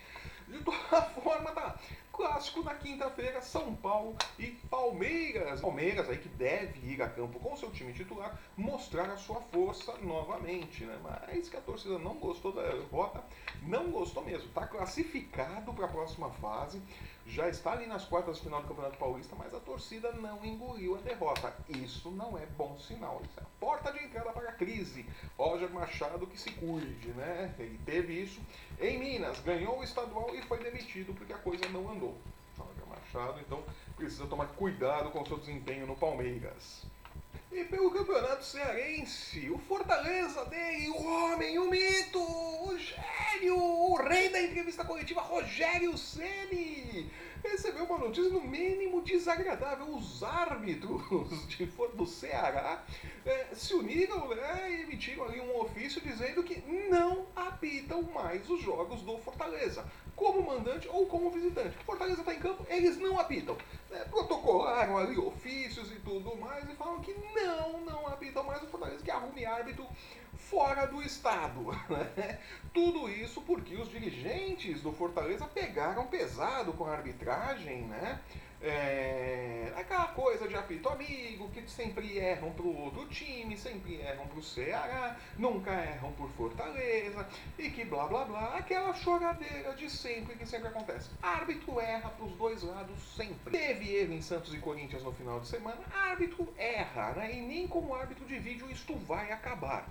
De 0.47 0.59
toda 0.63 1.01
forma, 1.23 1.51
tá. 1.53 1.75
Clássico 2.11 2.61
na 2.61 2.75
quinta-feira, 2.75 3.41
São 3.41 3.73
Paulo 3.75 4.15
e 4.37 4.47
Palmeiras. 4.69 5.61
Palmeiras 5.61 6.09
aí 6.09 6.17
que 6.17 6.29
deve 6.29 6.79
ir 6.91 7.01
a 7.01 7.09
campo 7.09 7.39
com 7.39 7.55
seu 7.55 7.71
time 7.71 7.93
titular, 7.93 8.37
mostrar 8.57 9.09
a 9.09 9.17
sua 9.17 9.41
força 9.41 9.93
novamente, 9.97 10.83
né? 10.83 10.99
Mas 11.01 11.49
que 11.49 11.57
a 11.57 11.61
torcida 11.61 11.97
não 11.97 12.15
gostou 12.15 12.51
da 12.51 12.63
derrota, 12.63 13.23
não 13.63 13.91
gostou 13.91 14.23
mesmo. 14.23 14.49
Tá 14.49 14.67
classificado 14.67 15.73
para 15.73 15.85
a 15.85 15.89
próxima 15.89 16.29
fase 16.31 16.81
já 17.25 17.47
está 17.47 17.73
ali 17.73 17.85
nas 17.85 18.03
quartas 18.03 18.37
de 18.37 18.43
final 18.43 18.61
do 18.61 18.67
Campeonato 18.67 18.97
Paulista, 18.97 19.35
mas 19.37 19.53
a 19.53 19.59
torcida 19.59 20.11
não 20.13 20.43
engoliu 20.43 20.95
a 20.95 21.01
derrota. 21.01 21.53
Isso 21.69 22.09
não 22.11 22.37
é 22.37 22.45
bom 22.45 22.77
sinal. 22.77 23.21
Isso 23.23 23.39
é 23.39 23.43
a 23.43 23.45
porta 23.59 23.91
de 23.93 24.03
entrada 24.03 24.31
para 24.31 24.49
a 24.49 24.53
crise. 24.53 25.05
Roger 25.37 25.69
Machado 25.69 26.27
que 26.27 26.37
se 26.37 26.51
cuide, 26.51 27.09
né? 27.09 27.53
Ele 27.59 27.79
teve 27.85 28.21
isso 28.21 28.41
em 28.79 28.97
Minas, 28.97 29.39
ganhou 29.41 29.79
o 29.79 29.83
estadual 29.83 30.35
e 30.35 30.41
foi 30.41 30.57
demitido 30.59 31.13
porque 31.13 31.31
a 31.31 31.37
coisa 31.37 31.67
não 31.69 31.89
andou. 31.91 32.00
Roger 32.05 32.85
Machado, 32.87 33.39
então, 33.39 33.63
precisa 33.95 34.25
tomar 34.27 34.47
cuidado 34.47 35.11
com 35.11 35.21
o 35.21 35.27
seu 35.27 35.37
desempenho 35.37 35.87
no 35.87 35.95
Palmeiras. 35.95 36.85
E 37.51 37.65
pelo 37.65 37.91
Campeonato 37.91 38.45
Cearense, 38.45 39.49
o 39.49 39.57
Fortaleza 39.57 40.45
dele, 40.45 40.89
o 40.89 41.05
homem, 41.05 41.59
o 41.59 41.69
mito, 41.69 42.19
o 42.19 42.77
gênio, 42.77 43.57
o 43.57 43.95
rei 43.95 44.29
da 44.29 44.41
entrevista 44.41 44.85
coletiva, 44.85 45.21
Rogério 45.21 45.97
Ceni 45.97 47.11
recebeu 47.43 47.85
uma 47.85 47.97
notícia 47.97 48.31
no 48.31 48.41
mínimo 48.41 49.01
desagradável. 49.01 49.95
Os 49.95 50.23
árbitros 50.23 51.01
de, 51.47 51.65
do 51.65 52.05
Ceará 52.05 52.83
é, 53.25 53.47
se 53.53 53.73
uniram 53.73 54.27
né, 54.29 54.71
e 54.71 54.81
emitiram 54.81 55.25
ali 55.25 55.39
um 55.39 55.59
ofício 55.59 56.01
dizendo 56.01 56.43
que 56.43 56.61
não 56.89 57.25
apitam 57.35 58.01
mais 58.03 58.49
os 58.49 58.61
jogos 58.61 59.01
do 59.01 59.17
Fortaleza, 59.19 59.85
como 60.15 60.41
mandante 60.43 60.87
ou 60.87 61.05
como 61.05 61.31
visitante. 61.31 61.77
Fortaleza 61.85 62.21
está 62.21 62.33
em 62.33 62.39
campo, 62.39 62.65
eles 62.69 62.97
não 62.97 63.19
apitam 63.19 63.57
né, 63.89 64.05
protocolaram 64.09 64.97
ali 64.97 65.17
ofícios 65.17 65.91
e 65.91 65.95
tudo 65.95 66.35
mais 66.37 66.67
e 66.69 66.75
falam 66.75 67.01
que 67.01 67.13
não, 67.13 67.81
não 67.81 68.07
apitam 68.07 68.43
mais 68.43 68.61
o 68.63 68.67
Fortaleza, 68.67 69.03
que 69.03 69.11
arrume 69.11 69.45
árbitro 69.45 69.85
fora 70.49 70.85
do 70.85 71.01
estado. 71.01 71.61
Né? 71.91 72.39
Tudo 72.73 73.09
isso 73.09 73.41
porque 73.41 73.75
os 73.75 73.89
dirigentes 73.89 74.81
do 74.81 74.93
Fortaleza 74.93 75.45
pegaram 75.45 76.07
pesado 76.07 76.71
com 76.73 76.85
a 76.85 76.93
arbitragem, 76.93 77.81
né? 77.83 78.19
É, 78.63 79.73
aquela 79.75 80.07
coisa 80.09 80.47
de 80.47 80.55
apito 80.55 80.87
amigo, 80.87 81.49
que 81.49 81.67
sempre 81.67 82.19
erram 82.19 82.51
pro 82.51 82.67
outro 82.67 83.07
time, 83.07 83.57
sempre 83.57 83.99
erram 83.99 84.27
pro 84.27 84.43
Ceará, 84.43 85.17
nunca 85.35 85.71
erram 85.71 86.11
por 86.11 86.29
Fortaleza, 86.29 87.27
e 87.57 87.71
que 87.71 87.83
blá 87.83 88.05
blá 88.05 88.23
blá, 88.23 88.55
aquela 88.55 88.93
choradeira 88.93 89.73
de 89.73 89.89
sempre 89.89 90.35
que 90.35 90.45
sempre 90.45 90.67
acontece. 90.67 91.09
Árbitro 91.23 91.79
erra 91.79 92.09
pros 92.09 92.31
dois 92.33 92.61
lados 92.61 93.01
sempre. 93.15 93.51
Teve 93.51 93.95
erro 93.95 94.13
em 94.13 94.21
Santos 94.21 94.53
e 94.53 94.59
Corinthians 94.59 95.03
no 95.03 95.11
final 95.11 95.39
de 95.39 95.47
semana, 95.47 95.81
árbitro 95.91 96.47
erra, 96.55 97.13
né? 97.13 97.33
E 97.33 97.41
nem 97.41 97.67
como 97.67 97.95
árbitro 97.95 98.25
de 98.25 98.37
vídeo 98.37 98.69
isto 98.69 98.95
vai 98.95 99.31
acabar. 99.31 99.87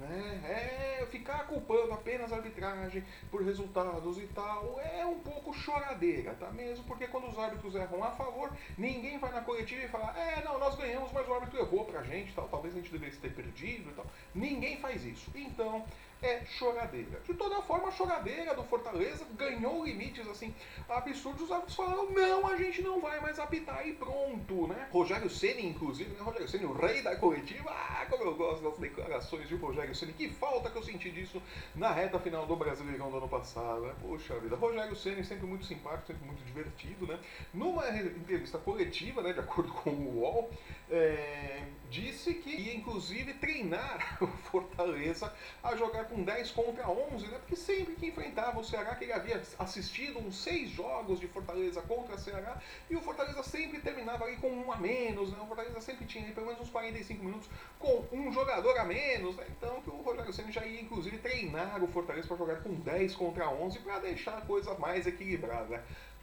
Né? 0.00 0.40
É, 0.44 1.06
ficar 1.06 1.46
culpando 1.46 1.92
apenas 1.92 2.32
a 2.32 2.36
arbitragem 2.36 3.04
por 3.30 3.42
resultados 3.42 4.18
e 4.18 4.26
tal 4.28 4.80
é 4.80 5.04
um 5.04 5.18
pouco 5.20 5.52
choradeira, 5.52 6.34
tá 6.34 6.50
mesmo? 6.50 6.84
Porque 6.84 7.06
quando 7.06 7.28
os 7.28 7.38
árbitros 7.38 7.74
erram 7.74 8.02
a 8.02 8.10
favor, 8.10 8.50
ninguém 8.76 9.18
vai 9.18 9.30
na 9.30 9.42
coletiva 9.42 9.82
e 9.82 9.88
fala: 9.88 10.18
é, 10.18 10.42
não, 10.42 10.58
nós 10.58 10.74
ganhamos, 10.76 11.12
mas 11.12 11.28
o 11.28 11.34
árbitro 11.34 11.58
errou 11.60 11.84
pra 11.84 12.02
gente, 12.02 12.34
tal, 12.34 12.48
talvez 12.48 12.74
a 12.74 12.78
gente 12.78 12.90
devesse 12.90 13.18
ter 13.18 13.32
perdido 13.32 13.90
e 13.90 13.94
tal. 13.94 14.06
Ninguém 14.34 14.78
faz 14.78 15.04
isso. 15.04 15.30
Então, 15.34 15.84
é 16.22 16.44
choradeira. 16.46 17.20
De 17.24 17.34
toda 17.34 17.60
forma, 17.62 17.88
a 17.88 17.90
choradeira 17.90 18.54
do 18.54 18.62
Fortaleza 18.64 19.26
ganhou 19.36 19.84
limites 19.84 20.26
assim 20.28 20.54
absurdos. 20.88 21.42
Os 21.42 21.50
árbitros 21.50 21.76
falaram: 21.76 22.10
não, 22.10 22.46
a 22.46 22.56
gente 22.56 22.80
não 22.80 23.00
vai 23.00 23.20
mais 23.20 23.38
apitar 23.38 23.86
e 23.86 23.92
pronto, 23.92 24.68
né? 24.68 24.88
Rogério 24.90 25.28
Ceni, 25.28 25.66
inclusive, 25.66 26.10
né? 26.10 26.20
Rogério 26.20 26.48
Ceni, 26.48 26.64
o 26.64 26.72
rei 26.72 27.02
da 27.02 27.16
coletiva. 27.16 27.70
Ah, 27.70 28.06
como 28.08 28.24
eu 28.24 28.34
gosto 28.34 28.62
das 28.62 28.78
declarações 28.78 29.48
de 29.48 29.56
Rogério 29.56 29.94
Ceni. 29.94 30.12
Que 30.12 30.28
falta 30.30 30.70
que 30.70 30.76
eu 30.76 30.82
senti 30.82 31.10
disso 31.10 31.42
na 31.74 31.92
reta 31.92 32.18
final 32.18 32.46
do 32.46 32.56
Brasileirão 32.56 33.10
do 33.10 33.16
ano 33.16 33.28
passado, 33.28 33.82
né? 33.82 33.94
Poxa 34.00 34.38
vida. 34.38 34.54
Rogério 34.56 34.94
Ceni 34.94 35.24
sempre 35.24 35.46
muito 35.46 35.66
simpático, 35.66 36.06
sempre 36.06 36.24
muito 36.24 36.44
divertido, 36.44 37.06
né? 37.06 37.18
Numa 37.52 37.88
entrevista 37.88 38.58
coletiva, 38.58 39.22
né, 39.22 39.32
de 39.32 39.40
acordo 39.40 39.72
com 39.72 39.90
o 39.90 40.20
UOL, 40.20 40.50
é, 40.90 41.64
disse 41.90 42.34
que 42.34 42.50
ia 42.50 42.74
inclusive 42.74 43.34
treinar 43.34 44.18
o 44.22 44.26
Fortaleza 44.26 45.32
a 45.62 45.76
jogar 45.76 46.04
com 46.12 46.22
10 46.22 46.50
contra 46.50 46.88
11, 46.88 47.26
né? 47.26 47.38
Porque 47.38 47.56
sempre 47.56 47.94
que 47.94 48.06
enfrentava 48.06 48.60
o 48.60 48.64
Ceará, 48.64 48.94
que 48.94 49.04
ele 49.04 49.12
havia 49.12 49.40
assistido 49.58 50.18
uns 50.18 50.36
seis 50.36 50.70
jogos 50.70 51.18
de 51.18 51.26
Fortaleza 51.26 51.80
contra 51.82 52.14
o 52.14 52.18
Ceará, 52.18 52.60
e 52.90 52.94
o 52.94 53.00
Fortaleza 53.00 53.42
sempre 53.42 53.80
terminava 53.80 54.24
ali 54.24 54.36
com 54.36 54.50
um 54.50 54.70
a 54.70 54.76
menos, 54.76 55.32
né? 55.32 55.38
O 55.42 55.46
Fortaleza 55.46 55.80
sempre 55.80 56.04
tinha 56.04 56.30
pelo 56.32 56.46
menos 56.46 56.60
uns 56.60 56.70
45 56.70 57.24
minutos 57.24 57.48
com 57.78 58.04
um 58.12 58.30
jogador 58.30 58.78
a 58.78 58.84
menos, 58.84 59.34
né? 59.36 59.46
Então 59.56 59.80
que 59.80 59.90
o 59.90 60.02
Rogério 60.02 60.32
Senna 60.32 60.52
já 60.52 60.64
ia 60.66 60.82
inclusive 60.82 61.18
treinar 61.18 61.82
o 61.82 61.88
Fortaleza 61.88 62.28
para 62.28 62.36
jogar 62.36 62.62
com 62.62 62.74
10 62.74 63.14
contra 63.14 63.48
11 63.48 63.78
para 63.78 63.98
deixar 64.00 64.36
a 64.38 64.42
coisa 64.42 64.74
mais 64.74 65.06
equilibrada. 65.06 65.82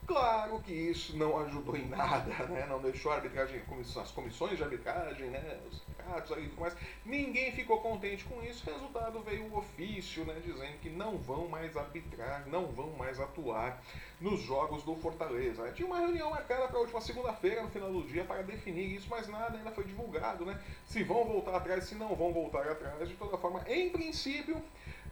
Claro 0.09 0.59
que 0.61 0.73
isso 0.73 1.15
não 1.15 1.37
ajudou 1.37 1.77
em 1.77 1.87
nada, 1.87 2.33
né? 2.49 2.65
não 2.67 2.81
deixou 2.81 3.11
a 3.11 3.17
arbitragem, 3.17 3.61
as 4.01 4.09
comissões 4.09 4.57
de 4.57 4.63
arbitragem, 4.63 5.29
né? 5.29 5.59
os 5.69 5.77
sindicatos 5.81 6.31
e 6.31 6.49
tudo 6.49 6.61
mais, 6.61 6.75
ninguém 7.05 7.51
ficou 7.51 7.79
contente 7.79 8.25
com 8.25 8.41
isso. 8.41 8.65
Resultado 8.65 9.21
veio 9.21 9.43
o 9.43 9.59
ofício 9.59 10.25
né? 10.25 10.41
dizendo 10.43 10.79
que 10.79 10.89
não 10.89 11.15
vão 11.15 11.47
mais 11.47 11.77
arbitrar, 11.77 12.47
não 12.47 12.65
vão 12.65 12.89
mais 12.93 13.19
atuar 13.19 13.83
nos 14.19 14.41
jogos 14.41 14.81
do 14.81 14.95
Fortaleza. 14.95 15.71
Tinha 15.73 15.87
uma 15.87 15.99
reunião 15.99 16.31
marcada 16.31 16.67
para 16.67 16.77
a 16.77 16.81
última 16.81 17.01
segunda-feira, 17.01 17.61
no 17.61 17.69
final 17.69 17.93
do 17.93 18.01
dia, 18.07 18.23
para 18.25 18.41
definir 18.41 18.95
isso, 18.95 19.05
mas 19.11 19.27
nada 19.27 19.59
ainda 19.59 19.69
foi 19.69 19.83
divulgado. 19.83 20.43
Né? 20.43 20.59
Se 20.85 21.03
vão 21.03 21.23
voltar 21.23 21.55
atrás, 21.55 21.83
se 21.83 21.93
não 21.93 22.15
vão 22.15 22.33
voltar 22.33 22.67
atrás. 22.67 23.07
De 23.07 23.13
toda 23.13 23.37
forma, 23.37 23.63
em 23.67 23.91
princípio 23.91 24.59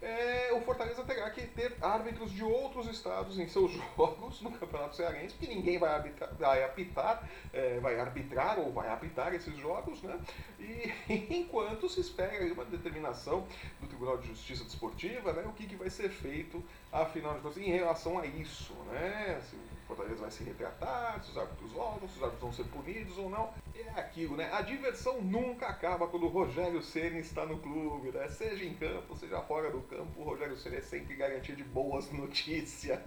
é, 0.01 0.54
o 0.54 0.62
Fortaleza 0.62 1.04
terá 1.04 1.30
que 1.30 1.42
ter 1.48 1.75
árbitros 1.82 2.32
de 2.32 2.44
outros 2.44 2.88
estados 2.88 3.39
em 3.39 3.48
seus 3.48 3.72
jogos 3.98 4.42
no 4.42 4.51
Campeonato 4.51 4.96
Cearense, 4.96 5.36
porque 5.36 5.54
ninguém 5.54 5.77
vai, 5.77 5.96
apitar, 5.96 6.34
vai 6.36 6.63
apitar, 6.63 7.30
é, 7.54 7.80
vai 7.80 8.00
arbitrar 8.00 8.60
ou 8.60 8.72
vai 8.72 8.89
apitar 8.89 9.34
esses 9.34 9.56
jogos, 9.58 10.01
né? 10.04 10.20
E 10.60 10.94
enquanto 11.34 11.89
se 11.89 12.00
espera 12.00 12.46
uma 12.54 12.66
determinação 12.66 13.48
do 13.80 13.88
Tribunal 13.88 14.18
de 14.18 14.27
Justiça 14.27 14.63
Desportiva, 14.63 15.34
né? 15.34 15.44
O 15.46 15.54
que, 15.54 15.66
que 15.66 15.75
vai 15.75 15.89
ser 15.89 16.10
feito, 16.10 16.63
afinal 16.92 17.34
de 17.36 17.42
contas, 17.42 17.58
em 17.58 17.72
relação 17.72 18.20
a 18.20 18.25
isso, 18.25 18.74
né? 18.92 19.42
Se 19.50 19.56
Fortaleza 19.88 20.22
vai 20.22 20.32
se 20.32 20.44
retratar, 20.44 21.24
se 21.24 21.32
os 21.32 21.38
árbitros 21.38 21.72
voltam, 21.72 22.10
se 22.10 22.17
os 22.17 22.24
árbitros 22.24 22.44
vão 22.44 22.53
ser 22.53 22.65
punidos 22.65 23.17
ou 23.17 23.29
não. 23.29 23.53
É 23.74 24.00
aquilo, 24.00 24.36
né? 24.36 24.50
A 24.53 24.62
diversão 24.62 25.22
nunca 25.22 25.67
acaba 25.67 26.08
quando 26.08 26.25
o 26.25 26.29
Rogério 26.29 26.82
Ceni 26.82 27.20
está 27.20 27.46
no 27.46 27.60
clube, 27.60 28.12
né? 28.12 28.27
Seja 28.27 28.65
em 28.65 28.74
campo, 28.74 29.15
seja 29.15 29.39
fora 29.41 29.72
do 29.72 29.82
campo, 29.82 30.22
o 30.22 30.24
Rogério 30.24 30.58
Ceni 30.58 30.77
é 30.77 30.82
sempre 30.82 31.15
garantia 31.15 31.56
de 31.56 31.63
boas 31.63 32.12
notícias. 32.12 33.00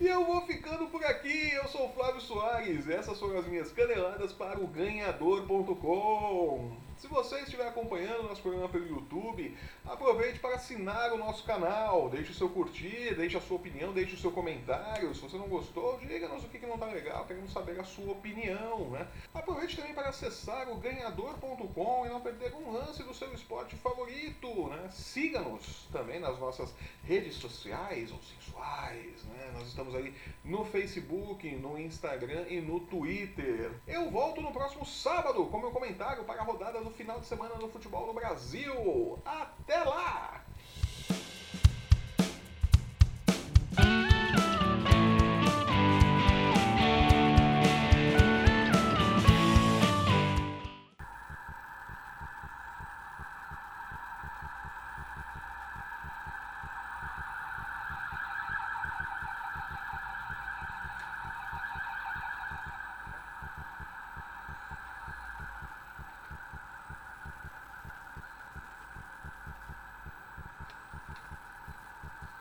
E 0.00 0.06
eu 0.06 0.24
vou 0.24 0.46
ficando 0.46 0.86
por 0.86 1.04
aqui. 1.04 1.52
Eu 1.52 1.68
sou 1.68 1.88
o 1.88 1.92
Flávio 1.92 2.20
Soares. 2.20 2.88
Essas 2.88 3.18
foram 3.18 3.38
as 3.38 3.46
minhas 3.46 3.70
caneladas 3.70 4.32
para 4.32 4.58
o 4.58 4.66
ganhador.com. 4.66 6.89
Se 7.00 7.06
você 7.06 7.40
estiver 7.40 7.66
acompanhando 7.66 8.24
nosso 8.24 8.42
programa 8.42 8.68
pelo 8.68 8.86
YouTube, 8.86 9.56
aproveite 9.86 10.38
para 10.38 10.56
assinar 10.56 11.10
o 11.14 11.16
nosso 11.16 11.44
canal, 11.44 12.10
deixe 12.10 12.30
o 12.30 12.34
seu 12.34 12.50
curtir, 12.50 13.14
deixe 13.14 13.38
a 13.38 13.40
sua 13.40 13.56
opinião, 13.56 13.94
deixe 13.94 14.14
o 14.14 14.18
seu 14.18 14.30
comentário. 14.30 15.14
Se 15.14 15.22
você 15.22 15.38
não 15.38 15.48
gostou, 15.48 15.98
diga-nos 15.98 16.44
o 16.44 16.48
que, 16.48 16.58
não 16.58 16.74
está 16.74 16.84
legal, 16.84 17.24
queremos 17.24 17.54
saber 17.54 17.80
a 17.80 17.84
sua 17.84 18.12
opinião. 18.12 18.90
Né? 18.90 19.08
Aproveite 19.32 19.78
também 19.78 19.94
para 19.94 20.10
acessar 20.10 20.68
o 20.68 20.74
ganhador.com 20.74 22.04
e 22.04 22.10
não 22.10 22.20
perder 22.20 22.52
um 22.54 22.70
lance 22.70 23.02
do 23.02 23.14
seu 23.14 23.32
esporte 23.32 23.76
favorito. 23.76 24.68
Né? 24.68 24.90
Siga-nos 24.92 25.88
também 25.90 26.20
nas 26.20 26.38
nossas 26.38 26.74
redes 27.02 27.36
sociais 27.36 28.12
ou 28.12 28.18
sensuais. 28.18 29.24
Né? 29.24 29.50
Nós 29.54 29.68
estamos 29.68 29.94
aí 29.94 30.14
no 30.44 30.66
Facebook, 30.66 31.50
no 31.56 31.78
Instagram 31.78 32.44
e 32.50 32.60
no 32.60 32.78
Twitter. 32.78 33.72
Eu 33.88 34.10
volto 34.10 34.42
no 34.42 34.52
próximo 34.52 34.84
sábado 34.84 35.46
com 35.46 35.58
meu 35.58 35.70
comentário 35.70 36.24
para 36.24 36.42
a 36.42 36.44
rodada 36.44 36.82
do 36.82 36.89
final 36.92 37.20
de 37.20 37.26
semana 37.26 37.56
no 37.56 37.68
futebol 37.68 38.06
no 38.06 38.14
Brasil. 38.14 39.20
Até 39.24 39.84
lá! 39.84 40.49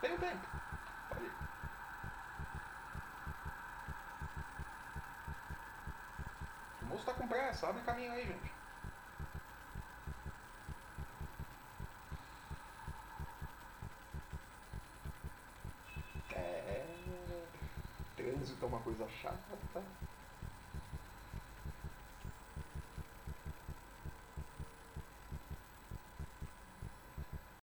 Um 0.10 0.18
tempo. 0.18 0.48
O 6.82 6.86
moço 6.86 7.06
tá 7.06 7.14
com 7.14 7.28
pressa, 7.28 7.68
abre 7.70 7.84
caminho 7.84 8.12
aí, 8.12 8.26
gente. 8.26 8.52
É. 16.34 17.46
Trânsito 18.16 18.66
é 18.66 18.68
uma 18.68 18.80
coisa 18.80 19.08
chata. 19.08 19.38